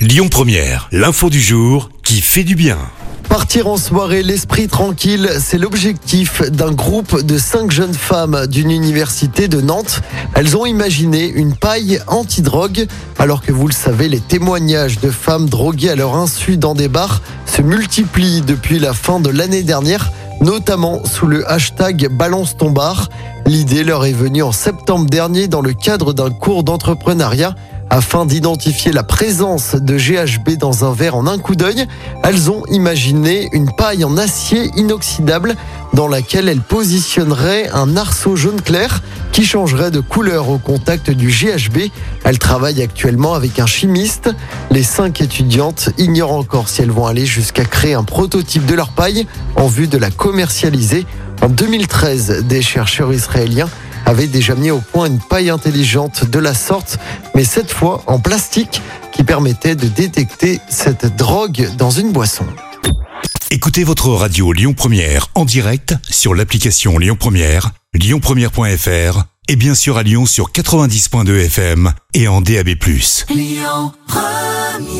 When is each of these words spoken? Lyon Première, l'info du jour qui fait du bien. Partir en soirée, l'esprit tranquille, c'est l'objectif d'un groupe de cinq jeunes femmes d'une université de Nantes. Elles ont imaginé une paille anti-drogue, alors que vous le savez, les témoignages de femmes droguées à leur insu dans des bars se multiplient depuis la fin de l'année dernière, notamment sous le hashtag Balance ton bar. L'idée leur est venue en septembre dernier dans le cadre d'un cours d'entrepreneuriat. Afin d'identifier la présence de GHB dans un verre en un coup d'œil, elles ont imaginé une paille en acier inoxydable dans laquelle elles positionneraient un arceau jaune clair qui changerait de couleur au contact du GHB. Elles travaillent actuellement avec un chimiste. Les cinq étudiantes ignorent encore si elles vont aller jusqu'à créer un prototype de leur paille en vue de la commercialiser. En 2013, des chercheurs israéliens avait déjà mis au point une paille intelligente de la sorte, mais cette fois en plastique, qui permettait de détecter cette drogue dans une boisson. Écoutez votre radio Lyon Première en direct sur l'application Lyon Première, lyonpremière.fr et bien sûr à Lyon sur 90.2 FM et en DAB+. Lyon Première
Lyon 0.00 0.28
Première, 0.30 0.88
l'info 0.92 1.28
du 1.28 1.42
jour 1.42 1.90
qui 2.02 2.22
fait 2.22 2.42
du 2.42 2.54
bien. 2.54 2.78
Partir 3.28 3.66
en 3.66 3.76
soirée, 3.76 4.22
l'esprit 4.22 4.66
tranquille, 4.66 5.28
c'est 5.40 5.58
l'objectif 5.58 6.40
d'un 6.40 6.72
groupe 6.72 7.20
de 7.20 7.36
cinq 7.36 7.70
jeunes 7.70 7.92
femmes 7.92 8.46
d'une 8.46 8.70
université 8.70 9.46
de 9.46 9.60
Nantes. 9.60 10.00
Elles 10.34 10.56
ont 10.56 10.64
imaginé 10.64 11.28
une 11.28 11.54
paille 11.54 12.00
anti-drogue, 12.06 12.86
alors 13.18 13.42
que 13.42 13.52
vous 13.52 13.68
le 13.68 13.74
savez, 13.74 14.08
les 14.08 14.20
témoignages 14.20 15.00
de 15.00 15.10
femmes 15.10 15.50
droguées 15.50 15.90
à 15.90 15.96
leur 15.96 16.16
insu 16.16 16.56
dans 16.56 16.74
des 16.74 16.88
bars 16.88 17.20
se 17.44 17.60
multiplient 17.60 18.40
depuis 18.40 18.78
la 18.78 18.94
fin 18.94 19.20
de 19.20 19.28
l'année 19.28 19.64
dernière, 19.64 20.12
notamment 20.40 21.04
sous 21.04 21.26
le 21.26 21.46
hashtag 21.46 22.08
Balance 22.08 22.56
ton 22.56 22.70
bar. 22.70 23.10
L'idée 23.44 23.84
leur 23.84 24.06
est 24.06 24.12
venue 24.12 24.42
en 24.42 24.52
septembre 24.52 25.10
dernier 25.10 25.46
dans 25.46 25.60
le 25.60 25.74
cadre 25.74 26.14
d'un 26.14 26.30
cours 26.30 26.64
d'entrepreneuriat. 26.64 27.54
Afin 27.92 28.24
d'identifier 28.24 28.92
la 28.92 29.02
présence 29.02 29.74
de 29.74 29.96
GHB 29.96 30.56
dans 30.56 30.84
un 30.84 30.92
verre 30.92 31.16
en 31.16 31.26
un 31.26 31.38
coup 31.38 31.56
d'œil, 31.56 31.86
elles 32.22 32.48
ont 32.48 32.62
imaginé 32.66 33.48
une 33.52 33.72
paille 33.74 34.04
en 34.04 34.16
acier 34.16 34.70
inoxydable 34.76 35.56
dans 35.92 36.06
laquelle 36.06 36.48
elles 36.48 36.60
positionneraient 36.60 37.68
un 37.70 37.96
arceau 37.96 38.36
jaune 38.36 38.62
clair 38.62 39.02
qui 39.32 39.44
changerait 39.44 39.90
de 39.90 39.98
couleur 39.98 40.50
au 40.50 40.58
contact 40.58 41.10
du 41.10 41.30
GHB. 41.30 41.90
Elles 42.22 42.38
travaillent 42.38 42.80
actuellement 42.80 43.34
avec 43.34 43.58
un 43.58 43.66
chimiste. 43.66 44.30
Les 44.70 44.84
cinq 44.84 45.20
étudiantes 45.20 45.90
ignorent 45.98 46.34
encore 46.34 46.68
si 46.68 46.82
elles 46.82 46.92
vont 46.92 47.06
aller 47.06 47.26
jusqu'à 47.26 47.64
créer 47.64 47.94
un 47.94 48.04
prototype 48.04 48.66
de 48.66 48.74
leur 48.74 48.90
paille 48.90 49.26
en 49.56 49.66
vue 49.66 49.88
de 49.88 49.98
la 49.98 50.12
commercialiser. 50.12 51.06
En 51.42 51.48
2013, 51.48 52.44
des 52.46 52.62
chercheurs 52.62 53.12
israéliens 53.12 53.68
avait 54.10 54.26
déjà 54.26 54.56
mis 54.56 54.72
au 54.72 54.80
point 54.80 55.06
une 55.06 55.20
paille 55.20 55.50
intelligente 55.50 56.24
de 56.28 56.40
la 56.40 56.52
sorte, 56.52 56.98
mais 57.36 57.44
cette 57.44 57.70
fois 57.70 58.02
en 58.08 58.18
plastique, 58.18 58.82
qui 59.12 59.22
permettait 59.22 59.76
de 59.76 59.86
détecter 59.86 60.58
cette 60.68 61.16
drogue 61.16 61.68
dans 61.78 61.90
une 61.90 62.10
boisson. 62.10 62.44
Écoutez 63.52 63.84
votre 63.84 64.08
radio 64.08 64.52
Lyon 64.52 64.74
Première 64.74 65.28
en 65.36 65.44
direct 65.44 65.94
sur 66.08 66.34
l'application 66.34 66.98
Lyon 66.98 67.16
Première, 67.18 67.70
lyonpremière.fr 67.94 69.22
et 69.46 69.56
bien 69.56 69.76
sûr 69.76 69.96
à 69.96 70.02
Lyon 70.02 70.26
sur 70.26 70.50
90.2 70.50 71.44
FM 71.46 71.92
et 72.14 72.26
en 72.26 72.40
DAB+. 72.40 72.70
Lyon 73.30 73.92
Première 74.08 74.99